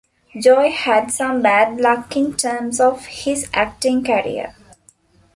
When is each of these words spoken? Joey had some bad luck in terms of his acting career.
Joey 0.35 0.71
had 0.71 1.11
some 1.11 1.43
bad 1.43 1.79
luck 1.79 2.15
in 2.17 2.33
terms 2.33 2.79
of 2.79 3.05
his 3.05 3.47
acting 3.53 4.03
career. 4.03 4.55